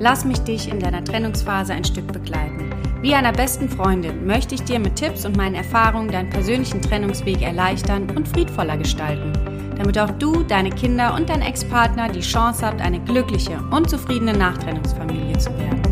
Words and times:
Lass 0.00 0.24
mich 0.24 0.38
dich 0.38 0.70
in 0.70 0.78
deiner 0.78 1.02
Trennungsphase 1.02 1.72
ein 1.72 1.82
Stück 1.82 2.12
begleiten. 2.12 2.70
Wie 3.02 3.14
einer 3.14 3.32
besten 3.32 3.68
Freundin 3.68 4.26
möchte 4.26 4.54
ich 4.54 4.62
dir 4.62 4.78
mit 4.78 4.94
Tipps 4.94 5.24
und 5.24 5.36
meinen 5.36 5.56
Erfahrungen 5.56 6.08
deinen 6.08 6.30
persönlichen 6.30 6.80
Trennungsweg 6.80 7.42
erleichtern 7.42 8.08
und 8.14 8.28
friedvoller 8.28 8.76
gestalten, 8.76 9.32
damit 9.76 9.98
auch 9.98 10.10
du, 10.12 10.44
deine 10.44 10.70
Kinder 10.70 11.14
und 11.14 11.28
dein 11.28 11.42
Ex-Partner 11.42 12.08
die 12.10 12.20
Chance 12.20 12.64
habt, 12.64 12.80
eine 12.80 13.00
glückliche 13.00 13.58
und 13.72 13.90
zufriedene 13.90 14.34
Nachtrennungsfamilie 14.34 15.36
zu 15.36 15.50
werden. 15.58 15.82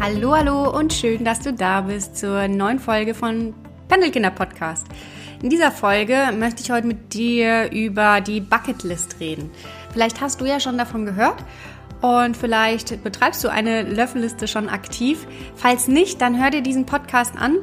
Hallo, 0.00 0.36
hallo 0.36 0.78
und 0.78 0.92
schön, 0.92 1.24
dass 1.24 1.40
du 1.40 1.52
da 1.52 1.80
bist 1.80 2.16
zur 2.16 2.46
neuen 2.46 2.78
Folge 2.78 3.14
von 3.14 3.52
Pendelkinder 3.94 4.32
Podcast. 4.32 4.88
In 5.40 5.50
dieser 5.50 5.70
Folge 5.70 6.30
möchte 6.36 6.64
ich 6.64 6.72
heute 6.72 6.84
mit 6.84 7.14
dir 7.14 7.70
über 7.70 8.20
die 8.20 8.40
Bucketlist 8.40 9.20
reden. 9.20 9.52
Vielleicht 9.92 10.20
hast 10.20 10.40
du 10.40 10.46
ja 10.46 10.58
schon 10.58 10.76
davon 10.76 11.06
gehört 11.06 11.36
und 12.00 12.36
vielleicht 12.36 13.04
betreibst 13.04 13.44
du 13.44 13.48
eine 13.48 13.82
Löffelliste 13.82 14.48
schon 14.48 14.68
aktiv. 14.68 15.28
Falls 15.54 15.86
nicht, 15.86 16.20
dann 16.20 16.42
hör 16.42 16.50
dir 16.50 16.60
diesen 16.60 16.86
Podcast 16.86 17.36
an 17.38 17.58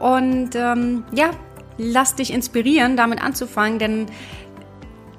und 0.00 0.56
ähm, 0.56 1.04
ja, 1.12 1.30
lass 1.78 2.16
dich 2.16 2.32
inspirieren, 2.32 2.96
damit 2.96 3.22
anzufangen, 3.22 3.78
denn 3.78 4.06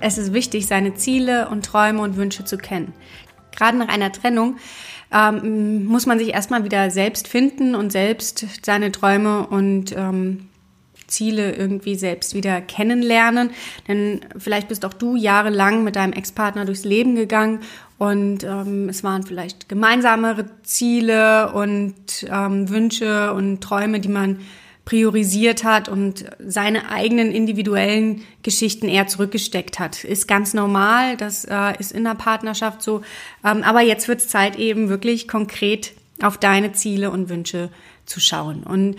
es 0.01 0.17
ist 0.17 0.33
wichtig, 0.33 0.67
seine 0.67 0.95
Ziele 0.95 1.47
und 1.47 1.65
Träume 1.65 2.01
und 2.01 2.17
Wünsche 2.17 2.43
zu 2.43 2.57
kennen. 2.57 2.91
Gerade 3.55 3.77
nach 3.77 3.87
einer 3.87 4.11
Trennung 4.11 4.57
ähm, 5.13 5.85
muss 5.85 6.05
man 6.05 6.19
sich 6.19 6.33
erstmal 6.33 6.65
wieder 6.65 6.91
selbst 6.91 7.29
finden 7.29 7.73
und 7.73 7.93
selbst 7.93 8.45
seine 8.65 8.91
Träume 8.91 9.47
und 9.47 9.95
ähm, 9.95 10.49
Ziele 11.07 11.55
irgendwie 11.55 11.95
selbst 11.95 12.35
wieder 12.35 12.61
kennenlernen. 12.61 13.51
Denn 13.87 14.21
vielleicht 14.37 14.67
bist 14.67 14.85
auch 14.85 14.93
du 14.93 15.15
jahrelang 15.15 15.83
mit 15.83 15.95
deinem 15.95 16.13
Ex-Partner 16.13 16.65
durchs 16.65 16.83
Leben 16.83 17.15
gegangen 17.15 17.61
und 17.97 18.43
ähm, 18.43 18.89
es 18.89 19.03
waren 19.03 19.23
vielleicht 19.23 19.69
gemeinsamere 19.69 20.45
Ziele 20.63 21.51
und 21.53 21.95
ähm, 22.29 22.69
Wünsche 22.69 23.33
und 23.33 23.61
Träume, 23.61 23.99
die 23.99 24.09
man 24.09 24.39
priorisiert 24.85 25.63
hat 25.65 25.89
und 25.89 26.25
seine 26.39 26.89
eigenen 26.91 27.31
individuellen 27.31 28.21
Geschichten 28.43 28.87
eher 28.87 29.07
zurückgesteckt 29.07 29.79
hat. 29.79 30.03
Ist 30.05 30.27
ganz 30.27 30.53
normal, 30.53 31.17
das 31.17 31.43
äh, 31.43 31.77
ist 31.79 31.91
in 31.91 32.05
der 32.05 32.15
Partnerschaft 32.15 32.81
so. 32.81 33.01
Ähm, 33.43 33.63
aber 33.63 33.81
jetzt 33.81 34.07
wird 34.07 34.21
es 34.21 34.29
Zeit, 34.29 34.57
eben 34.57 34.87
wirklich 34.87 35.27
konkret 35.27 35.93
auf 36.21 36.37
deine 36.37 36.71
Ziele 36.71 37.11
und 37.11 37.29
Wünsche 37.29 37.69
zu 38.05 38.19
schauen. 38.19 38.63
Und 38.63 38.95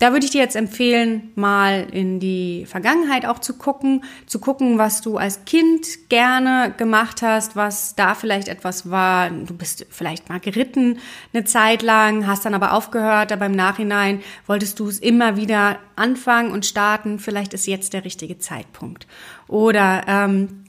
da 0.00 0.12
würde 0.12 0.24
ich 0.24 0.32
dir 0.32 0.40
jetzt 0.40 0.56
empfehlen, 0.56 1.30
mal 1.34 1.86
in 1.92 2.20
die 2.20 2.64
Vergangenheit 2.64 3.26
auch 3.26 3.38
zu 3.38 3.58
gucken, 3.58 4.02
zu 4.26 4.40
gucken, 4.40 4.78
was 4.78 5.02
du 5.02 5.18
als 5.18 5.44
Kind 5.44 6.08
gerne 6.08 6.72
gemacht 6.74 7.20
hast, 7.20 7.54
was 7.54 7.94
da 7.96 8.14
vielleicht 8.14 8.48
etwas 8.48 8.90
war. 8.90 9.28
Du 9.28 9.54
bist 9.54 9.84
vielleicht 9.90 10.30
mal 10.30 10.40
geritten 10.40 10.98
eine 11.34 11.44
Zeit 11.44 11.82
lang, 11.82 12.26
hast 12.26 12.46
dann 12.46 12.54
aber 12.54 12.72
aufgehört, 12.72 13.30
aber 13.30 13.44
im 13.44 13.54
Nachhinein 13.54 14.22
wolltest 14.46 14.80
du 14.80 14.88
es 14.88 14.98
immer 14.98 15.36
wieder 15.36 15.78
anfangen 15.96 16.50
und 16.50 16.64
starten. 16.64 17.18
Vielleicht 17.18 17.52
ist 17.52 17.66
jetzt 17.66 17.92
der 17.92 18.06
richtige 18.06 18.38
Zeitpunkt. 18.38 19.06
Oder 19.48 20.04
ähm, 20.08 20.64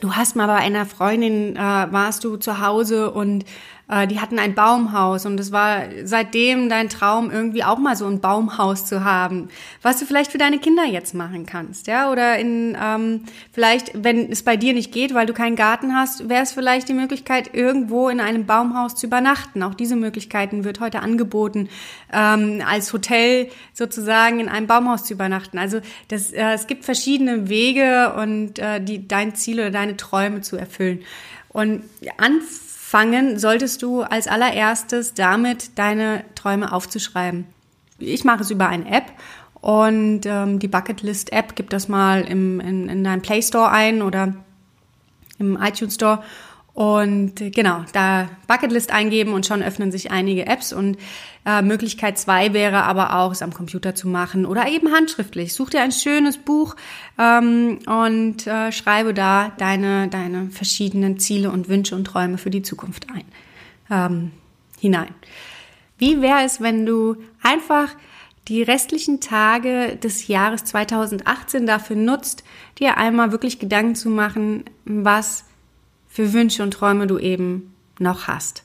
du 0.00 0.14
hast 0.14 0.36
mal 0.36 0.46
bei 0.46 0.58
einer 0.58 0.86
Freundin, 0.86 1.56
äh, 1.56 1.58
warst 1.58 2.22
du 2.22 2.36
zu 2.36 2.60
Hause 2.64 3.10
und 3.10 3.44
äh, 3.88 4.06
die 4.06 4.20
hatten 4.20 4.38
ein 4.38 4.54
Baumhaus 4.54 5.26
und 5.26 5.38
es 5.38 5.52
war 5.52 5.82
seitdem 6.04 6.68
dein 6.68 6.88
Traum, 6.88 7.30
irgendwie 7.30 7.62
auch 7.62 7.78
mal 7.78 7.94
so 7.94 8.06
ein 8.06 8.20
Baumhaus 8.20 8.84
zu 8.84 9.04
haben, 9.04 9.48
was 9.82 10.00
du 10.00 10.06
vielleicht 10.06 10.32
für 10.32 10.38
deine 10.38 10.58
Kinder 10.58 10.84
jetzt 10.84 11.14
machen 11.14 11.46
kannst, 11.46 11.86
ja? 11.86 12.10
Oder 12.10 12.38
in 12.38 12.76
ähm, 12.80 13.22
vielleicht, 13.52 13.92
wenn 13.94 14.30
es 14.30 14.42
bei 14.42 14.56
dir 14.56 14.74
nicht 14.74 14.92
geht, 14.92 15.14
weil 15.14 15.26
du 15.26 15.32
keinen 15.32 15.54
Garten 15.54 15.94
hast, 15.94 16.28
wäre 16.28 16.42
es 16.42 16.52
vielleicht 16.52 16.88
die 16.88 16.94
Möglichkeit, 16.94 17.54
irgendwo 17.54 18.08
in 18.08 18.18
einem 18.18 18.44
Baumhaus 18.44 18.96
zu 18.96 19.06
übernachten. 19.06 19.62
Auch 19.62 19.74
diese 19.74 19.94
Möglichkeiten 19.94 20.64
wird 20.64 20.80
heute 20.80 21.00
angeboten, 21.00 21.68
ähm, 22.12 22.62
als 22.66 22.92
Hotel 22.92 23.48
sozusagen 23.72 24.40
in 24.40 24.48
einem 24.48 24.66
Baumhaus 24.66 25.04
zu 25.04 25.14
übernachten. 25.14 25.58
Also 25.58 25.80
das, 26.08 26.32
äh, 26.32 26.54
es 26.54 26.66
gibt 26.66 26.84
verschiedene 26.84 27.48
Wege 27.48 28.14
und 28.14 28.58
äh, 28.58 28.80
die 28.80 29.06
dein 29.06 29.36
Ziel 29.36 29.60
oder 29.60 29.70
deine 29.70 29.96
Träume 29.96 30.40
zu 30.40 30.56
erfüllen. 30.56 31.02
Und 31.48 31.84
anfangen 32.18 32.65
fangen 32.88 33.36
solltest 33.36 33.82
du 33.82 34.02
als 34.02 34.28
allererstes 34.28 35.12
damit, 35.12 35.76
deine 35.76 36.22
Träume 36.36 36.72
aufzuschreiben. 36.72 37.44
Ich 37.98 38.22
mache 38.22 38.42
es 38.42 38.52
über 38.52 38.68
eine 38.68 38.88
App 38.88 39.06
und 39.60 40.20
ähm, 40.24 40.60
die 40.60 40.68
Bucketlist 40.68 41.32
App 41.32 41.56
gibt 41.56 41.72
das 41.72 41.88
mal 41.88 42.20
im, 42.20 42.60
in, 42.60 42.88
in 42.88 43.02
deinem 43.02 43.22
Play 43.22 43.42
Store 43.42 43.72
ein 43.72 44.02
oder 44.02 44.34
im 45.40 45.60
iTunes 45.60 45.96
Store 45.96 46.22
und 46.76 47.40
äh, 47.40 47.48
genau, 47.48 47.86
da 47.94 48.28
Bucketlist 48.48 48.92
eingeben 48.92 49.32
und 49.32 49.46
schon 49.46 49.62
öffnen 49.62 49.90
sich 49.90 50.10
einige 50.10 50.46
Apps. 50.46 50.74
Und 50.74 50.98
äh, 51.46 51.62
Möglichkeit 51.62 52.18
zwei 52.18 52.52
wäre 52.52 52.82
aber 52.82 53.16
auch, 53.16 53.32
es 53.32 53.40
am 53.40 53.54
Computer 53.54 53.94
zu 53.94 54.08
machen 54.08 54.44
oder 54.44 54.68
eben 54.68 54.92
handschriftlich. 54.92 55.54
Such 55.54 55.70
dir 55.70 55.80
ein 55.80 55.90
schönes 55.90 56.36
Buch 56.36 56.76
ähm, 57.18 57.78
und 57.86 58.46
äh, 58.46 58.72
schreibe 58.72 59.14
da 59.14 59.52
deine, 59.56 60.08
deine 60.08 60.50
verschiedenen 60.50 61.18
Ziele 61.18 61.50
und 61.50 61.70
Wünsche 61.70 61.94
und 61.94 62.04
Träume 62.04 62.36
für 62.36 62.50
die 62.50 62.60
Zukunft 62.60 63.06
ein, 63.08 63.24
ähm, 63.90 64.32
hinein. 64.78 65.14
Wie 65.96 66.20
wäre 66.20 66.44
es, 66.44 66.60
wenn 66.60 66.84
du 66.84 67.16
einfach 67.42 67.88
die 68.48 68.62
restlichen 68.62 69.22
Tage 69.22 69.96
des 69.96 70.28
Jahres 70.28 70.64
2018 70.64 71.66
dafür 71.66 71.96
nutzt, 71.96 72.44
dir 72.78 72.98
einmal 72.98 73.32
wirklich 73.32 73.58
Gedanken 73.58 73.94
zu 73.94 74.10
machen, 74.10 74.64
was 74.84 75.46
für 76.16 76.32
Wünsche 76.32 76.62
und 76.62 76.70
Träume 76.70 77.06
du 77.06 77.18
eben 77.18 77.74
noch 77.98 78.26
hast. 78.26 78.64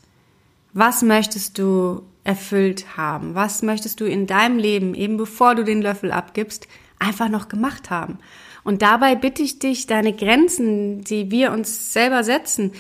Was 0.72 1.02
möchtest 1.02 1.58
du 1.58 2.02
erfüllt 2.24 2.96
haben? 2.96 3.36
Was 3.36 3.62
möchtest 3.62 4.00
du 4.00 4.06
in 4.06 4.26
deinem 4.26 4.58
Leben, 4.58 4.96
eben 4.96 5.18
bevor 5.18 5.54
du 5.54 5.66
den 5.66 5.82
Löffel 5.82 6.14
abgibst, 6.14 6.70
einfach 6.98 7.28
noch 7.28 7.50
gemacht 7.50 7.90
haben? 7.90 8.20
Und 8.64 8.82
dabei 8.82 9.16
bitte 9.16 9.44
ich 9.44 9.60
dich, 9.60 9.86
deine 9.86 10.14
Grenzen, 10.14 11.04
die 11.04 11.30
wir 11.30 11.52
uns 11.52 11.92
selber 11.92 12.24
setzen, 12.24 12.72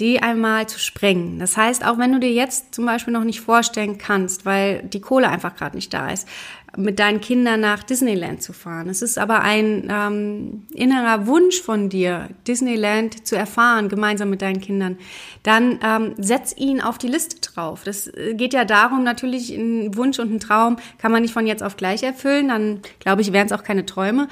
die 0.00 0.22
einmal 0.22 0.68
zu 0.68 0.78
sprengen. 0.78 1.38
Das 1.38 1.56
heißt, 1.56 1.84
auch 1.84 1.98
wenn 1.98 2.12
du 2.12 2.20
dir 2.20 2.32
jetzt 2.32 2.74
zum 2.74 2.86
Beispiel 2.86 3.12
noch 3.12 3.24
nicht 3.24 3.40
vorstellen 3.40 3.98
kannst, 3.98 4.44
weil 4.46 4.82
die 4.84 5.00
Kohle 5.00 5.28
einfach 5.28 5.56
gerade 5.56 5.76
nicht 5.76 5.92
da 5.92 6.10
ist, 6.10 6.28
mit 6.76 6.98
deinen 6.98 7.20
Kindern 7.20 7.60
nach 7.60 7.82
Disneyland 7.82 8.42
zu 8.42 8.52
fahren. 8.52 8.88
Es 8.88 9.02
ist 9.02 9.18
aber 9.18 9.40
ein 9.40 9.88
ähm, 9.90 10.66
innerer 10.72 11.26
Wunsch 11.26 11.60
von 11.60 11.88
dir, 11.88 12.28
Disneyland 12.46 13.26
zu 13.26 13.36
erfahren, 13.36 13.88
gemeinsam 13.88 14.30
mit 14.30 14.42
deinen 14.42 14.60
Kindern. 14.60 14.98
Dann 15.42 15.80
ähm, 15.82 16.14
setz 16.18 16.54
ihn 16.56 16.80
auf 16.80 16.98
die 16.98 17.08
Liste 17.08 17.40
drauf. 17.40 17.82
Das 17.84 18.06
äh, 18.08 18.34
geht 18.34 18.52
ja 18.52 18.64
darum, 18.64 19.02
natürlich 19.02 19.50
ein 19.50 19.96
Wunsch 19.96 20.18
und 20.18 20.32
ein 20.32 20.40
Traum 20.40 20.76
kann 20.98 21.10
man 21.10 21.22
nicht 21.22 21.32
von 21.32 21.46
jetzt 21.46 21.62
auf 21.62 21.76
gleich 21.76 22.02
erfüllen. 22.02 22.48
Dann 22.48 22.80
glaube 23.00 23.22
ich, 23.22 23.32
wären 23.32 23.46
es 23.46 23.52
auch 23.52 23.64
keine 23.64 23.86
Träume. 23.86 24.28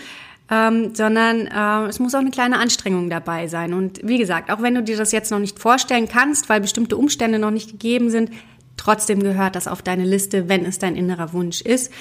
Ähm, 0.49 0.95
sondern 0.95 1.49
äh, 1.49 1.89
es 1.89 1.99
muss 1.99 2.15
auch 2.15 2.21
eine 2.21 2.31
kleine 2.31 2.59
Anstrengung 2.59 3.11
dabei 3.11 3.49
sein. 3.49 3.75
Und 3.75 4.01
wie 4.05 4.19
gesagt, 4.19 4.51
auch 4.51 4.63
wenn 4.63 4.77
du 4.77 4.83
dir 4.83 4.97
das 4.97 5.11
jetzt 5.11 5.31
noch 5.33 5.41
nicht 5.41 5.59
vorstellen 5.59 6.09
kannst, 6.09 6.49
weil 6.49 6.61
bestimmte 6.61 6.97
Umstände 6.97 7.41
noch 7.41 7.51
nicht 7.51 7.73
gegeben 7.73 8.11
sind, 8.11 8.31
trotzdem 8.77 9.21
gehört 9.21 9.57
das 9.57 9.67
auf 9.67 9.83
deine 9.83 10.05
Liste, 10.05 10.49
wenn 10.49 10.65
es 10.65 10.79
dein 10.79 10.95
innerer 10.95 11.33
Wunsch 11.33 11.63
ist. 11.63 11.93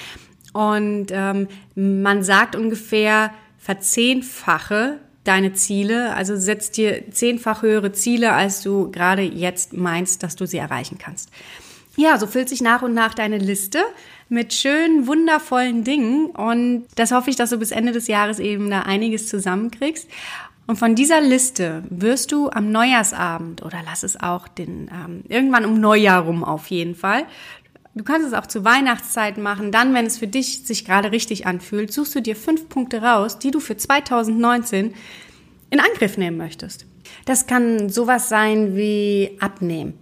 Und 0.52 1.08
ähm, 1.10 1.48
man 1.74 2.22
sagt 2.22 2.54
ungefähr, 2.54 3.32
verzehnfache 3.58 5.00
deine 5.24 5.52
Ziele, 5.52 6.14
also 6.14 6.36
setz 6.36 6.70
dir 6.70 7.10
zehnfach 7.10 7.62
höhere 7.62 7.92
Ziele, 7.92 8.32
als 8.32 8.62
du 8.62 8.90
gerade 8.90 9.22
jetzt 9.22 9.72
meinst, 9.72 10.22
dass 10.22 10.36
du 10.36 10.46
sie 10.46 10.58
erreichen 10.58 10.98
kannst. 10.98 11.30
Ja, 11.96 12.18
so 12.18 12.26
füllt 12.26 12.48
sich 12.48 12.60
nach 12.60 12.82
und 12.82 12.94
nach 12.94 13.14
deine 13.14 13.38
Liste 13.38 13.78
mit 14.28 14.52
schönen, 14.52 15.06
wundervollen 15.06 15.82
Dingen 15.84 16.26
und 16.26 16.86
das 16.94 17.12
hoffe 17.12 17.30
ich, 17.30 17.36
dass 17.36 17.50
du 17.50 17.58
bis 17.58 17.70
Ende 17.70 17.92
des 17.92 18.06
Jahres 18.06 18.38
eben 18.38 18.70
da 18.70 18.82
einiges 18.82 19.28
zusammenkriegst. 19.28 20.08
Und 20.66 20.76
von 20.76 20.96
dieser 20.96 21.20
Liste 21.20 21.84
wirst 21.90 22.32
du 22.32 22.50
am 22.50 22.72
Neujahrsabend 22.72 23.62
oder 23.62 23.78
lass 23.84 24.02
es 24.02 24.20
auch 24.20 24.48
den 24.48 24.90
ähm, 24.92 25.22
irgendwann 25.28 25.64
um 25.64 25.80
Neujahr 25.80 26.24
rum 26.24 26.42
auf 26.42 26.66
jeden 26.66 26.96
Fall 26.96 27.24
Du 27.96 28.04
kannst 28.04 28.28
es 28.28 28.34
auch 28.34 28.46
zur 28.46 28.62
Weihnachtszeit 28.62 29.38
machen. 29.38 29.72
Dann, 29.72 29.94
wenn 29.94 30.04
es 30.04 30.18
für 30.18 30.26
dich 30.26 30.66
sich 30.66 30.84
gerade 30.84 31.12
richtig 31.12 31.46
anfühlt, 31.46 31.90
suchst 31.90 32.14
du 32.14 32.20
dir 32.20 32.36
fünf 32.36 32.68
Punkte 32.68 33.00
raus, 33.00 33.38
die 33.38 33.50
du 33.50 33.58
für 33.58 33.78
2019 33.78 34.94
in 35.70 35.80
Angriff 35.80 36.18
nehmen 36.18 36.36
möchtest. 36.36 36.84
Das 37.24 37.46
kann 37.46 37.88
sowas 37.88 38.28
sein 38.28 38.76
wie 38.76 39.38
abnehmen. 39.40 39.94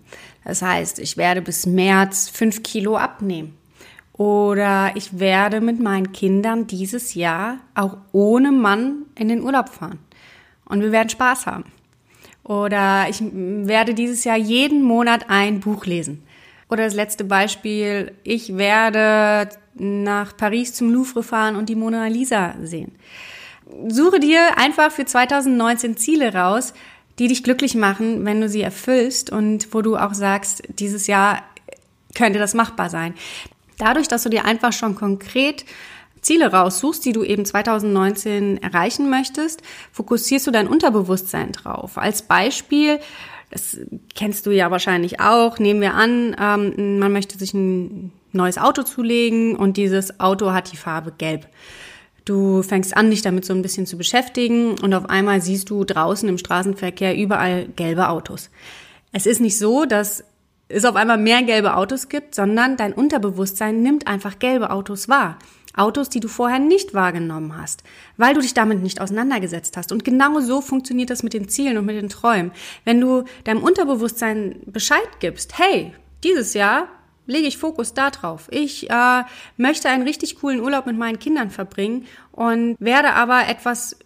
Das 0.45 0.63
heißt, 0.63 0.99
ich 0.99 1.17
werde 1.17 1.43
bis 1.43 1.67
März 1.67 2.29
fünf 2.29 2.63
Kilo 2.63 2.97
abnehmen. 2.97 3.57
Oder 4.13 4.93
ich 4.95 5.19
werde 5.19 5.61
mit 5.61 5.81
meinen 5.81 6.13
Kindern 6.13 6.67
dieses 6.67 7.15
Jahr 7.15 7.59
auch 7.75 7.97
ohne 8.13 8.53
Mann 8.53 9.07
in 9.17 9.29
den 9.29 9.43
Urlaub 9.43 9.69
fahren. 9.69 9.99
Und 10.67 10.83
wir 10.83 10.93
werden 10.93 11.09
Spaß 11.09 11.47
haben. 11.47 11.65
Oder 12.45 13.07
ich 13.09 13.21
werde 13.23 13.95
dieses 13.95 14.25
Jahr 14.25 14.37
jeden 14.37 14.83
Monat 14.83 15.31
ein 15.31 15.61
Buch 15.61 15.87
lesen. 15.87 16.23
Oder 16.69 16.85
das 16.85 16.95
letzte 16.95 17.25
Beispiel, 17.25 18.13
ich 18.23 18.57
werde 18.57 19.49
nach 19.75 20.37
Paris 20.37 20.75
zum 20.75 20.93
Louvre 20.93 21.23
fahren 21.23 21.57
und 21.57 21.69
die 21.69 21.75
Mona 21.75 22.07
Lisa 22.07 22.55
sehen. 22.63 22.93
Suche 23.89 24.21
dir 24.21 24.59
einfach 24.59 24.93
für 24.93 25.05
2019 25.05 25.97
Ziele 25.97 26.35
raus, 26.35 26.75
die 27.19 27.29
dich 27.29 27.45
glücklich 27.45 27.75
machen, 27.75 28.25
wenn 28.25 28.41
du 28.41 28.49
sie 28.49 28.63
erfüllst 28.63 29.31
und 29.31 29.73
wo 29.73 29.83
du 29.83 29.97
auch 29.97 30.15
sagst, 30.15 30.63
dieses 30.69 31.07
Jahr 31.07 31.43
könnte 32.15 32.39
das 32.39 32.55
machbar 32.55 32.91
sein. 32.91 33.15
Dadurch, 33.79 34.09
dass 34.09 34.23
du 34.23 34.29
dir 34.29 34.45
einfach 34.45 34.73
schon 34.73 34.95
konkret 34.95 35.65
Ziele 36.21 36.53
raussuchst, 36.53 37.05
die 37.05 37.13
du 37.13 37.23
eben 37.23 37.45
2019 37.45 38.63
erreichen 38.63 39.11
möchtest, 39.11 39.63
fokussierst 39.93 40.47
du 40.47 40.51
dein 40.51 40.69
Unterbewusstsein 40.69 41.53
drauf. 41.53 41.99
Als 41.99 42.23
Beispiel, 42.23 42.99
das 43.51 43.79
kennst 44.15 44.47
du 44.47 44.51
ja 44.51 44.71
wahrscheinlich 44.71 45.21
auch, 45.21 45.59
nehmen 45.59 45.81
wir 45.81 45.95
an, 45.95 46.35
ähm, 46.41 46.99
man 46.99 47.13
möchte 47.13 47.39
sich 47.39 47.53
ein 47.53 48.11
neues 48.33 48.59
Auto 48.59 48.83
zulegen 48.83 49.55
und 49.55 49.77
dieses 49.77 50.19
Auto 50.19 50.53
hat 50.53 50.73
die 50.73 50.77
Farbe 50.77 51.13
gelb. 51.17 51.47
Du 52.25 52.63
fängst 52.63 52.97
an, 52.97 53.11
dich 53.11 53.23
damit 53.23 53.45
so 53.45 53.53
ein 53.53 53.63
bisschen 53.63 53.87
zu 53.87 53.99
beschäftigen 53.99 54.79
und 54.81 54.95
auf 54.95 55.11
einmal 55.11 55.43
siehst 55.43 55.69
du 55.69 55.85
draußen 55.85 56.29
im 56.29 56.39
Straßenverkehr 56.39 57.17
überall 57.17 57.67
gelbe 57.77 58.09
Autos. 58.09 58.51
Es 59.13 59.27
ist 59.27 59.41
nicht 59.41 59.59
so, 59.59 59.85
dass 59.85 60.25
es 60.69 60.87
auf 60.87 60.97
einmal 60.97 61.19
mehr 61.19 61.43
gelbe 61.43 61.77
Autos 61.77 62.09
gibt, 62.09 62.35
sondern 62.35 62.77
dein 62.77 62.95
Unterbewusstsein 62.95 63.83
nimmt 63.83 64.07
einfach 64.07 64.39
gelbe 64.39 64.71
Autos 64.71 65.09
wahr. 65.09 65.39
Autos, 65.77 66.09
die 66.09 66.21
du 66.21 66.29
vorher 66.29 66.61
nicht 66.61 66.95
wahrgenommen 66.95 67.57
hast, 67.61 67.83
weil 68.17 68.35
du 68.35 68.41
dich 68.41 68.55
damit 68.55 68.81
nicht 68.81 69.01
auseinandergesetzt 69.01 69.77
hast. 69.77 69.93
Und 69.93 70.05
genau 70.05 70.41
so 70.41 70.61
funktioniert 70.61 71.11
das 71.11 71.25
mit 71.25 71.35
den 71.35 71.49
Zielen 71.49 71.77
und 71.77 71.85
mit 71.85 71.97
den 71.97 72.09
Träumen. 72.09 72.53
Wenn 72.85 73.01
du 73.01 73.25
deinem 73.43 73.63
Unterbewusstsein 73.63 74.61
Bescheid 74.67 75.09
gibst, 75.19 75.59
hey, 75.59 75.93
dieses 76.23 76.55
Jahr 76.55 76.89
lege 77.27 77.47
ich 77.47 77.59
Fokus 77.59 77.95
da 77.95 78.11
drauf. 78.11 78.49
Ich 78.51 78.91
äh, 78.91 79.23
möchte 79.57 79.89
einen 79.89 80.03
richtig 80.03 80.37
coolen 80.37 80.61
Urlaub 80.61 80.87
mit 80.87 80.97
meinen 80.97 81.19
Kindern 81.19 81.51
verbringen 81.51 82.07
und 82.33 82.77
werde 82.79 83.15
aber 83.15 83.49
etwas 83.49 83.97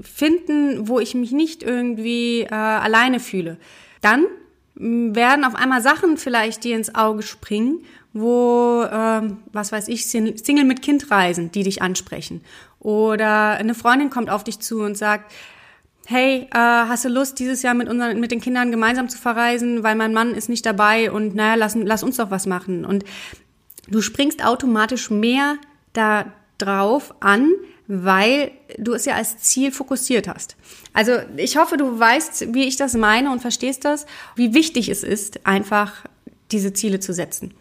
finden, 0.00 0.88
wo 0.88 1.00
ich 1.00 1.14
mich 1.14 1.32
nicht 1.32 1.62
irgendwie 1.62 2.42
äh, 2.42 2.54
alleine 2.54 3.20
fühle. 3.20 3.56
Dann 4.00 4.26
mm, 4.74 5.14
werden 5.14 5.44
auf 5.44 5.54
einmal 5.54 5.82
Sachen 5.82 6.16
vielleicht 6.16 6.64
dir 6.64 6.76
ins 6.76 6.94
Auge 6.94 7.22
springen, 7.22 7.84
wo, 8.12 8.84
ähm, 8.90 9.38
was 9.52 9.72
weiß 9.72 9.88
ich, 9.88 10.06
Single 10.06 10.64
mit 10.64 10.82
Kind 10.82 11.10
reisen, 11.10 11.50
die 11.52 11.62
dich 11.62 11.82
ansprechen. 11.82 12.42
Oder 12.80 13.52
eine 13.52 13.74
Freundin 13.74 14.10
kommt 14.10 14.30
auf 14.30 14.44
dich 14.44 14.60
zu 14.60 14.80
und 14.80 14.96
sagt, 14.96 15.32
hey, 16.10 16.48
äh, 16.50 16.56
hast 16.58 17.04
du 17.04 17.10
Lust, 17.10 17.38
dieses 17.38 17.60
Jahr 17.60 17.74
mit, 17.74 17.86
unseren, 17.86 18.18
mit 18.18 18.30
den 18.30 18.40
Kindern 18.40 18.70
gemeinsam 18.70 19.10
zu 19.10 19.18
verreisen, 19.18 19.82
weil 19.82 19.94
mein 19.94 20.14
Mann 20.14 20.34
ist 20.34 20.48
nicht 20.48 20.64
dabei 20.64 21.12
und 21.12 21.34
naja, 21.34 21.54
lass, 21.54 21.74
lass 21.74 22.02
uns 22.02 22.16
doch 22.16 22.30
was 22.30 22.46
machen. 22.46 22.86
Und 22.86 23.04
du 23.88 24.00
springst 24.00 24.42
automatisch 24.42 25.10
mehr 25.10 25.58
da 25.92 26.32
drauf 26.56 27.14
an, 27.20 27.52
weil 27.88 28.52
du 28.78 28.94
es 28.94 29.04
ja 29.04 29.16
als 29.16 29.36
Ziel 29.36 29.70
fokussiert 29.70 30.28
hast. 30.28 30.56
Also 30.94 31.12
ich 31.36 31.58
hoffe, 31.58 31.76
du 31.76 31.98
weißt, 31.98 32.54
wie 32.54 32.64
ich 32.64 32.76
das 32.76 32.94
meine 32.94 33.30
und 33.30 33.40
verstehst 33.40 33.84
das, 33.84 34.06
wie 34.34 34.54
wichtig 34.54 34.88
es 34.88 35.02
ist, 35.02 35.46
einfach 35.46 36.06
diese 36.52 36.72
Ziele 36.72 37.00
zu 37.00 37.12
setzen. 37.12 37.52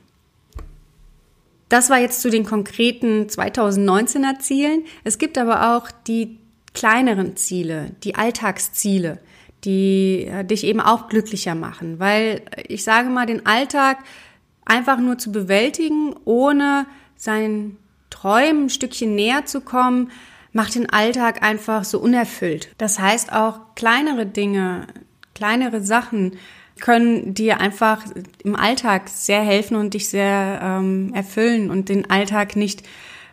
Das 1.67 1.89
war 1.89 1.99
jetzt 1.99 2.21
zu 2.21 2.29
den 2.29 2.45
konkreten 2.45 3.27
2019er 3.27 4.39
Zielen. 4.39 4.85
Es 5.03 5.17
gibt 5.17 5.37
aber 5.37 5.75
auch 5.75 5.91
die 5.91 6.37
kleineren 6.77 7.35
Ziele, 7.35 7.95
die 8.03 8.13
Alltagsziele, 8.13 9.17
die 9.63 10.27
äh, 10.27 10.45
dich 10.45 10.63
eben 10.63 10.79
auch 10.79 11.09
glücklicher 11.09 11.55
machen. 11.55 11.99
Weil 11.99 12.43
ich 12.67 12.83
sage 12.83 13.09
mal, 13.09 13.25
den 13.25 13.47
Alltag 13.47 13.97
einfach 14.63 14.99
nur 14.99 15.17
zu 15.17 15.31
bewältigen, 15.31 16.15
ohne 16.23 16.85
seinen 17.15 17.77
Träumen 18.11 18.65
ein 18.65 18.69
Stückchen 18.69 19.15
näher 19.15 19.45
zu 19.45 19.61
kommen, 19.61 20.11
macht 20.53 20.75
den 20.75 20.87
Alltag 20.87 21.41
einfach 21.41 21.83
so 21.83 21.99
unerfüllt. 21.99 22.69
Das 22.77 22.99
heißt 22.99 23.33
auch 23.33 23.59
kleinere 23.75 24.27
Dinge, 24.27 24.85
kleinere 25.33 25.81
Sachen 25.81 26.33
können 26.79 27.33
dir 27.33 27.59
einfach 27.59 28.05
im 28.43 28.55
Alltag 28.55 29.09
sehr 29.09 29.41
helfen 29.41 29.77
und 29.77 29.95
dich 29.95 30.09
sehr 30.09 30.59
ähm, 30.61 31.11
erfüllen 31.15 31.71
und 31.71 31.89
den 31.89 32.07
Alltag 32.11 32.55
nicht 32.55 32.83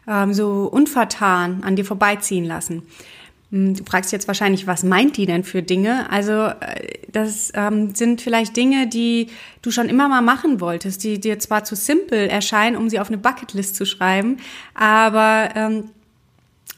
ähm, 0.08 0.32
so 0.32 0.68
unvertan 0.72 1.62
an 1.62 1.76
dir 1.76 1.84
vorbeiziehen 1.84 2.44
lassen. 2.44 2.84
Hm, 3.54 3.76
du 3.76 3.84
fragst 3.84 4.10
jetzt 4.10 4.26
wahrscheinlich, 4.26 4.66
was 4.66 4.82
meint 4.82 5.16
die 5.16 5.26
denn 5.26 5.44
für 5.44 5.62
Dinge? 5.62 6.10
Also 6.10 6.32
äh, 6.32 6.98
das 7.12 7.52
ähm, 7.54 7.94
sind 7.94 8.20
vielleicht 8.20 8.56
Dinge, 8.56 8.88
die 8.88 9.28
du 9.62 9.70
schon 9.70 9.88
immer 9.88 10.08
mal 10.08 10.22
machen 10.22 10.60
wolltest, 10.60 11.04
die 11.04 11.20
dir 11.20 11.38
zwar 11.38 11.62
zu 11.62 11.76
simpel 11.76 12.26
erscheinen, 12.26 12.76
um 12.76 12.90
sie 12.90 12.98
auf 12.98 13.06
eine 13.06 13.18
Bucketlist 13.18 13.76
zu 13.76 13.86
schreiben, 13.86 14.38
aber 14.74 15.50
ähm, 15.54 15.84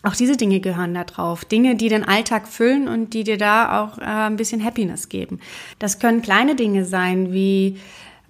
auch 0.03 0.15
diese 0.15 0.37
Dinge 0.37 0.61
gehören 0.61 0.93
da 0.93 1.05
drauf. 1.05 1.47
Dinge, 1.47 1.77
die 1.77 1.89
den 1.89 2.05
Alltag 2.05 2.47
füllen 2.47 2.89
und 2.89 3.15
die 3.15 3.25
dir 3.25 3.39
da 3.39 3.83
auch 3.83 3.97
äh, 3.97 4.03
ein 4.05 4.37
bisschen 4.37 4.63
Happiness 4.63 5.09
geben. 5.09 5.41
Das 5.79 5.99
können 5.99 6.21
kleine 6.21 6.57
Dinge 6.57 6.85
sein, 6.85 7.33
wie 7.33 7.81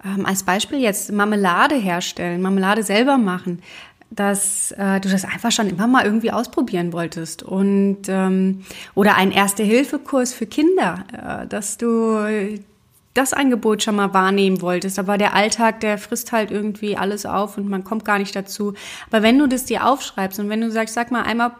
ähm, 0.05 0.25
als 0.25 0.43
Beispiel 0.43 0.79
jetzt 0.79 1.11
Marmelade 1.11 1.75
herstellen, 1.75 2.41
Marmelade 2.41 2.83
selber 2.83 3.17
machen 3.17 3.61
dass 4.09 4.71
äh, 4.71 4.99
du 4.99 5.09
das 5.09 5.25
einfach 5.25 5.51
schon 5.51 5.67
immer 5.67 5.87
mal 5.87 6.05
irgendwie 6.05 6.31
ausprobieren 6.31 6.93
wolltest 6.93 7.43
und 7.43 8.03
ähm, 8.07 8.63
oder 8.95 9.15
ein 9.15 9.31
Erste-Hilfe-Kurs 9.31 10.33
für 10.33 10.45
Kinder, 10.45 11.03
äh, 11.11 11.47
dass 11.47 11.77
du 11.77 12.17
das 13.13 13.33
Angebot 13.33 13.83
schon 13.83 13.95
mal 13.95 14.13
wahrnehmen 14.13 14.61
wolltest, 14.61 14.99
aber 14.99 15.17
der 15.17 15.33
Alltag, 15.33 15.79
der 15.79 15.97
frisst 15.97 16.31
halt 16.31 16.51
irgendwie 16.51 16.95
alles 16.95 17.25
auf 17.25 17.57
und 17.57 17.67
man 17.67 17.83
kommt 17.83 18.05
gar 18.05 18.19
nicht 18.19 18.35
dazu. 18.35 18.75
Aber 19.09 19.23
wenn 19.23 19.39
du 19.39 19.47
das 19.47 19.65
dir 19.65 19.87
aufschreibst 19.87 20.39
und 20.39 20.49
wenn 20.49 20.61
du 20.61 20.69
sagst, 20.69 20.93
sag 20.93 21.11
mal 21.11 21.23
einmal 21.23 21.51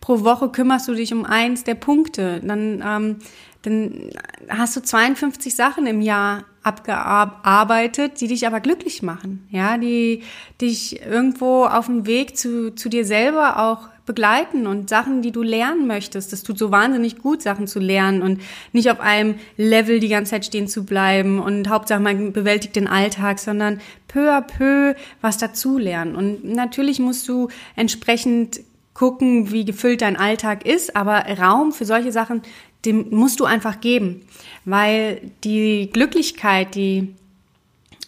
pro 0.00 0.22
Woche 0.24 0.50
kümmerst 0.50 0.88
du 0.88 0.94
dich 0.94 1.12
um 1.12 1.24
eins 1.24 1.64
der 1.64 1.74
Punkte, 1.74 2.40
dann 2.44 2.82
ähm, 2.84 3.16
dann 3.62 4.10
hast 4.48 4.76
du 4.76 4.82
52 4.82 5.54
Sachen 5.54 5.86
im 5.86 6.00
Jahr 6.00 6.44
abgearbeitet, 6.62 8.20
die 8.20 8.28
dich 8.28 8.46
aber 8.46 8.60
glücklich 8.60 9.02
machen, 9.02 9.46
ja, 9.50 9.78
die 9.78 10.22
dich 10.60 11.00
irgendwo 11.00 11.64
auf 11.64 11.86
dem 11.86 12.06
Weg 12.06 12.36
zu, 12.36 12.74
zu 12.74 12.88
dir 12.88 13.04
selber 13.04 13.58
auch 13.58 13.88
begleiten 14.04 14.66
und 14.66 14.90
Sachen, 14.90 15.22
die 15.22 15.30
du 15.30 15.42
lernen 15.42 15.86
möchtest. 15.86 16.32
Das 16.32 16.42
tut 16.42 16.58
so 16.58 16.70
wahnsinnig 16.70 17.18
gut, 17.18 17.42
Sachen 17.42 17.66
zu 17.66 17.78
lernen 17.78 18.22
und 18.22 18.40
nicht 18.72 18.90
auf 18.90 19.00
einem 19.00 19.36
Level 19.56 20.00
die 20.00 20.08
ganze 20.08 20.32
Zeit 20.32 20.44
stehen 20.44 20.68
zu 20.68 20.84
bleiben 20.84 21.38
und 21.38 21.68
Hauptsache 21.68 22.00
man 22.00 22.32
bewältigt 22.32 22.76
den 22.76 22.88
Alltag, 22.88 23.38
sondern 23.38 23.80
peu 24.08 24.30
à 24.30 24.40
peu 24.40 24.94
was 25.20 25.38
dazu 25.38 25.78
lernen. 25.78 26.16
Und 26.16 26.44
natürlich 26.44 26.98
musst 26.98 27.28
du 27.28 27.48
entsprechend 27.76 28.60
gucken, 28.94 29.52
wie 29.52 29.64
gefüllt 29.64 30.02
dein 30.02 30.16
Alltag 30.16 30.66
ist, 30.66 30.96
aber 30.96 31.24
Raum 31.38 31.72
für 31.72 31.84
solche 31.84 32.12
Sachen 32.12 32.42
dem 32.84 33.10
musst 33.10 33.40
du 33.40 33.44
einfach 33.44 33.80
geben, 33.80 34.22
weil 34.64 35.20
die 35.44 35.90
Glücklichkeit, 35.92 36.74
die 36.74 37.14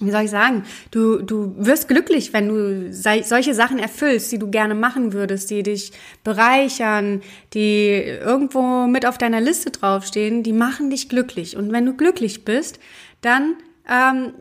wie 0.02 0.10
soll 0.10 0.24
ich 0.24 0.30
sagen, 0.30 0.64
du, 0.90 1.22
du 1.22 1.54
wirst 1.58 1.86
glücklich, 1.86 2.32
wenn 2.32 2.48
du 2.48 2.92
solche 2.92 3.54
Sachen 3.54 3.78
erfüllst, 3.78 4.32
die 4.32 4.38
du 4.38 4.50
gerne 4.50 4.74
machen 4.74 5.12
würdest, 5.12 5.50
die 5.50 5.62
dich 5.62 5.92
bereichern, 6.24 7.22
die 7.54 8.02
irgendwo 8.02 8.86
mit 8.86 9.06
auf 9.06 9.16
deiner 9.16 9.40
Liste 9.40 9.70
draufstehen, 9.70 10.42
die 10.42 10.52
machen 10.52 10.90
dich 10.90 11.08
glücklich. 11.08 11.56
Und 11.56 11.72
wenn 11.72 11.86
du 11.86 11.94
glücklich 11.94 12.44
bist, 12.44 12.80
dann 13.20 13.54
ähm, 13.88 14.32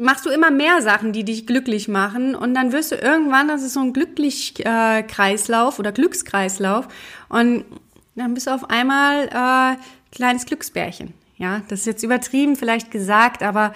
machst 0.00 0.26
du 0.26 0.30
immer 0.30 0.50
mehr 0.50 0.82
Sachen, 0.82 1.12
die 1.12 1.24
dich 1.24 1.46
glücklich 1.46 1.88
machen. 1.88 2.34
Und 2.34 2.54
dann 2.54 2.72
wirst 2.72 2.92
du 2.92 2.96
irgendwann, 2.96 3.48
das 3.48 3.62
ist 3.62 3.74
so 3.74 3.80
ein 3.80 3.92
Glücklich-Kreislauf 3.92 5.78
oder 5.78 5.92
Glückskreislauf. 5.92 6.88
Und 7.28 7.64
dann 8.18 8.34
bist 8.34 8.46
du 8.46 8.54
auf 8.54 8.68
einmal 8.70 9.28
äh, 9.28 9.76
kleines 10.14 10.46
Glücksbärchen. 10.46 11.14
Ja, 11.36 11.62
das 11.68 11.80
ist 11.80 11.86
jetzt 11.86 12.02
übertrieben 12.02 12.56
vielleicht 12.56 12.90
gesagt, 12.90 13.42
aber 13.42 13.72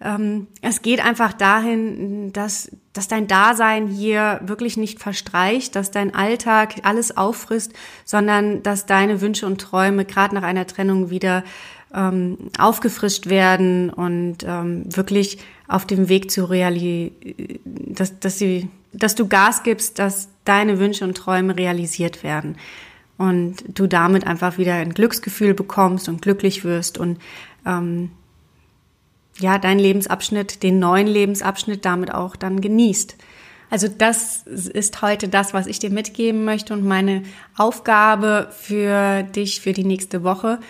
ähm, 0.00 0.46
es 0.60 0.82
geht 0.82 1.04
einfach 1.04 1.32
dahin, 1.32 2.32
dass, 2.32 2.70
dass 2.92 3.08
dein 3.08 3.26
Dasein 3.26 3.88
hier 3.88 4.40
wirklich 4.44 4.76
nicht 4.76 5.00
verstreicht, 5.00 5.76
dass 5.76 5.90
dein 5.90 6.14
Alltag 6.14 6.76
alles 6.82 7.16
auffrisst, 7.16 7.72
sondern 8.04 8.62
dass 8.62 8.86
deine 8.86 9.20
Wünsche 9.20 9.46
und 9.46 9.60
Träume 9.60 10.04
gerade 10.04 10.34
nach 10.34 10.42
einer 10.42 10.66
Trennung 10.66 11.10
wieder 11.10 11.44
ähm, 11.94 12.38
aufgefrischt 12.58 13.26
werden 13.26 13.90
und 13.90 14.38
ähm, 14.44 14.84
wirklich 14.86 15.38
auf 15.68 15.86
dem 15.86 16.08
Weg 16.08 16.30
zu 16.30 16.44
realisieren, 16.44 17.12
dass, 17.64 18.18
dass, 18.18 18.38
sie, 18.38 18.68
dass 18.92 19.14
du 19.14 19.28
Gas 19.28 19.62
gibst, 19.62 19.98
dass 19.98 20.28
deine 20.44 20.78
Wünsche 20.78 21.04
und 21.04 21.16
Träume 21.16 21.56
realisiert 21.56 22.22
werden 22.22 22.56
und 23.18 23.56
du 23.68 23.86
damit 23.86 24.26
einfach 24.26 24.58
wieder 24.58 24.74
ein 24.74 24.94
Glücksgefühl 24.94 25.54
bekommst 25.54 26.08
und 26.08 26.22
glücklich 26.22 26.64
wirst 26.64 26.98
und 26.98 27.18
ähm, 27.66 28.10
ja, 29.38 29.58
deinen 29.58 29.78
Lebensabschnitt, 29.78 30.62
den 30.62 30.78
neuen 30.78 31.06
Lebensabschnitt 31.06 31.84
damit 31.84 32.12
auch 32.12 32.36
dann 32.36 32.60
genießt. 32.60 33.16
Also 33.70 33.88
das 33.88 34.42
ist 34.42 35.00
heute 35.00 35.28
das, 35.28 35.54
was 35.54 35.66
ich 35.66 35.78
dir 35.78 35.90
mitgeben 35.90 36.44
möchte 36.44 36.74
und 36.74 36.84
meine 36.84 37.22
Aufgabe 37.56 38.48
für 38.50 39.22
dich 39.22 39.62
für 39.62 39.72
die 39.72 39.84
nächste 39.84 40.22
Woche 40.22 40.60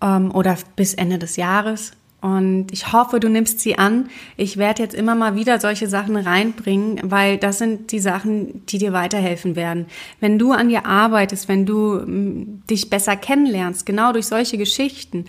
ähm, 0.00 0.32
oder 0.32 0.56
bis 0.76 0.94
Ende 0.94 1.18
des 1.18 1.34
Jahres. 1.34 1.92
Und 2.20 2.66
ich 2.72 2.92
hoffe, 2.92 3.20
du 3.20 3.28
nimmst 3.28 3.60
sie 3.60 3.78
an. 3.78 4.08
Ich 4.36 4.56
werde 4.56 4.82
jetzt 4.82 4.94
immer 4.94 5.14
mal 5.14 5.36
wieder 5.36 5.60
solche 5.60 5.86
Sachen 5.86 6.16
reinbringen, 6.16 6.98
weil 7.04 7.38
das 7.38 7.58
sind 7.58 7.92
die 7.92 8.00
Sachen, 8.00 8.66
die 8.66 8.78
dir 8.78 8.92
weiterhelfen 8.92 9.54
werden. 9.54 9.86
Wenn 10.18 10.36
du 10.36 10.50
an 10.50 10.68
dir 10.68 10.84
arbeitest, 10.84 11.46
wenn 11.46 11.64
du 11.64 12.00
mm, 12.04 12.64
dich 12.68 12.90
besser 12.90 13.14
kennenlernst, 13.14 13.86
genau 13.86 14.12
durch 14.12 14.26
solche 14.26 14.58
Geschichten, 14.58 15.26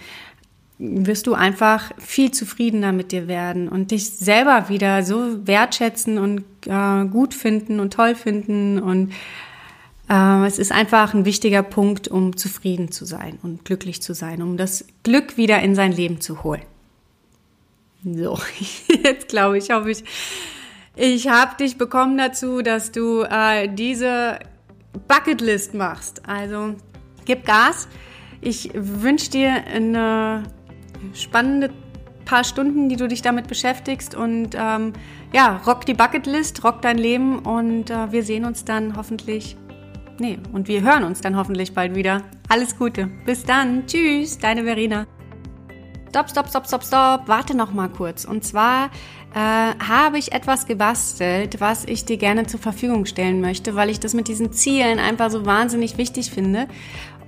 wirst 0.79 1.27
du 1.27 1.35
einfach 1.35 1.91
viel 1.99 2.31
zufriedener 2.31 2.91
mit 2.91 3.11
dir 3.11 3.27
werden 3.27 3.67
und 3.67 3.91
dich 3.91 4.09
selber 4.11 4.69
wieder 4.69 5.03
so 5.03 5.45
wertschätzen 5.45 6.17
und 6.17 6.43
äh, 6.65 7.05
gut 7.05 7.35
finden 7.35 7.79
und 7.79 7.93
toll 7.93 8.15
finden. 8.15 8.79
Und 8.79 9.11
äh, 10.09 10.47
es 10.47 10.57
ist 10.57 10.71
einfach 10.71 11.13
ein 11.13 11.25
wichtiger 11.25 11.61
Punkt, 11.61 12.07
um 12.07 12.35
zufrieden 12.35 12.91
zu 12.91 13.05
sein 13.05 13.37
und 13.43 13.63
glücklich 13.65 14.01
zu 14.01 14.15
sein, 14.15 14.41
um 14.41 14.57
das 14.57 14.85
Glück 15.03 15.37
wieder 15.37 15.61
in 15.61 15.75
sein 15.75 15.91
Leben 15.91 16.19
zu 16.19 16.43
holen. 16.43 16.63
So, 18.03 18.37
jetzt 19.03 19.27
glaube 19.27 19.57
ich, 19.57 19.71
hoffe 19.71 19.91
ich, 19.91 20.03
ich 20.95 21.27
habe 21.27 21.55
dich 21.57 21.77
bekommen 21.77 22.17
dazu, 22.17 22.61
dass 22.61 22.91
du 22.91 23.21
äh, 23.21 23.67
diese 23.67 24.39
Bucketlist 25.07 25.73
machst. 25.73 26.27
Also 26.27 26.75
gib 27.25 27.45
Gas. 27.45 27.87
Ich 28.41 28.71
wünsche 28.73 29.29
dir 29.31 29.65
eine 29.65 30.43
spannende 31.13 31.71
paar 32.25 32.43
Stunden, 32.43 32.89
die 32.89 32.95
du 32.95 33.07
dich 33.07 33.21
damit 33.21 33.47
beschäftigst 33.47 34.15
und 34.15 34.49
ähm, 34.55 34.93
ja, 35.33 35.57
rock 35.65 35.85
die 35.85 35.93
Bucketlist, 35.93 36.63
rock 36.63 36.81
dein 36.81 36.97
Leben 36.97 37.39
und 37.39 37.89
äh, 37.89 38.11
wir 38.11 38.23
sehen 38.23 38.45
uns 38.45 38.65
dann 38.65 38.95
hoffentlich, 38.95 39.57
nee, 40.19 40.37
und 40.53 40.67
wir 40.67 40.81
hören 40.81 41.03
uns 41.03 41.21
dann 41.21 41.35
hoffentlich 41.35 41.73
bald 41.73 41.95
wieder. 41.95 42.21
Alles 42.47 42.77
Gute. 42.77 43.09
Bis 43.25 43.43
dann. 43.43 43.87
Tschüss, 43.87 44.37
deine 44.37 44.63
Verena. 44.63 45.07
Stopp, 46.09 46.27
stopp, 46.27 46.49
stopp, 46.49 46.65
stopp, 46.65 46.83
stopp. 46.83 47.27
Warte 47.27 47.55
noch 47.55 47.71
mal 47.71 47.87
kurz. 47.87 48.25
Und 48.25 48.43
zwar 48.43 48.89
äh, 49.33 49.37
habe 49.37 50.17
ich 50.17 50.31
etwas 50.31 50.65
gebastelt, 50.65 51.59
was 51.59 51.85
ich 51.85 52.05
dir 52.05 52.17
gerne 52.17 52.47
zur 52.47 52.59
Verfügung 52.59 53.05
stellen 53.05 53.41
möchte, 53.41 53.75
weil 53.75 53.89
ich 53.89 53.99
das 53.99 54.13
mit 54.13 54.27
diesen 54.27 54.51
Zielen 54.51 54.99
einfach 54.99 55.29
so 55.29 55.45
wahnsinnig 55.45 55.97
wichtig 55.97 56.31
finde. 56.31 56.67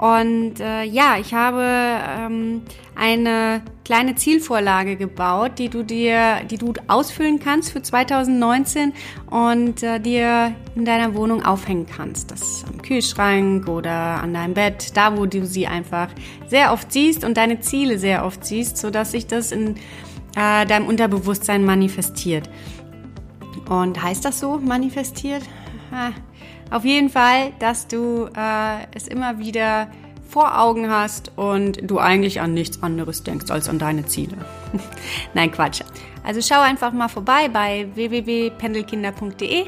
Und 0.02 0.60
äh, 0.60 0.82
ja, 0.84 1.18
ich 1.20 1.36
habe 1.36 1.64
ähm, 1.64 2.64
eine 2.96 3.62
kleine 3.86 4.16
Zielvorlage 4.16 4.96
gebaut, 4.96 5.60
die 5.60 5.70
du 5.70 5.84
dir, 5.84 6.42
die 6.50 6.58
du 6.58 6.74
ausfüllen 6.88 7.40
kannst 7.40 7.72
für 7.72 7.84
2019 7.84 8.94
und 9.30 9.84
äh, 9.84 10.00
dir 10.00 10.56
in 10.76 10.86
deiner 10.86 11.14
Wohnung 11.14 11.46
aufhängen 11.46 11.86
kannst. 11.86 12.32
Das 12.32 12.66
am 12.68 12.82
Kühlschrank 12.82 13.68
oder 13.68 13.92
an 13.92 14.34
deinem 14.34 14.56
Bett, 14.56 14.98
da 14.98 15.18
wo 15.18 15.28
du 15.28 15.46
sie 15.46 15.68
einfach 15.68 16.08
sehr 16.48 16.74
oft 16.74 16.92
siehst 16.92 17.24
und 17.24 17.38
deine 17.38 17.60
Ziele 17.60 18.00
sehr 18.00 18.26
oft 18.26 18.44
siehst, 18.44 18.78
so 18.78 18.90
dass 18.90 19.12
sich 19.12 19.28
das 19.28 19.52
in 19.52 19.76
äh, 20.36 20.66
deinem 20.66 20.88
Unterbewusstsein 20.88 21.64
manifestiert. 21.66 22.50
Und 23.70 24.02
heißt 24.02 24.26
das 24.26 24.40
so, 24.40 24.58
manifestiert? 24.58 25.44
Auf 26.70 26.86
jeden 26.86 27.10
Fall, 27.10 27.52
dass 27.60 27.88
du 27.88 28.30
äh, 28.36 28.86
es 28.96 29.08
immer 29.08 29.40
wieder 29.40 29.90
vor 30.28 30.58
Augen 30.60 30.90
hast 30.90 31.34
und 31.36 31.80
du 31.90 32.00
eigentlich 32.00 32.40
an 32.40 32.54
nichts 32.54 32.82
anderes 32.82 33.24
denkst 33.24 33.52
als 33.52 33.68
an 33.68 33.80
deine 33.80 34.06
Ziele. 34.06 34.38
Nein, 35.34 35.52
Quatsch. 35.52 35.82
Also 36.24 36.40
schau 36.42 36.62
einfach 36.62 36.94
mal 36.94 37.10
vorbei 37.10 37.50
bei 37.50 37.88
www.pendelkinder.de 37.94 39.66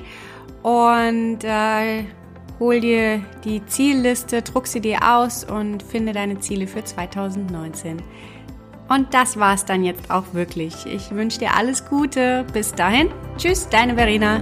und 0.61 1.43
äh, 1.43 2.05
hol 2.59 2.79
dir 2.79 3.21
die 3.43 3.65
Zielliste, 3.65 4.41
druck 4.41 4.67
sie 4.67 4.79
dir 4.79 4.99
aus 5.03 5.43
und 5.43 5.83
finde 5.83 6.13
deine 6.13 6.39
Ziele 6.39 6.67
für 6.67 6.83
2019. 6.83 8.01
Und 8.89 9.13
das 9.13 9.39
war's 9.39 9.65
dann 9.65 9.83
jetzt 9.83 10.11
auch 10.11 10.33
wirklich. 10.33 10.85
Ich 10.85 11.11
wünsche 11.11 11.39
dir 11.39 11.55
alles 11.55 11.85
Gute. 11.85 12.45
Bis 12.53 12.73
dahin. 12.73 13.09
Tschüss, 13.37 13.67
deine 13.69 13.95
Verena. 13.95 14.41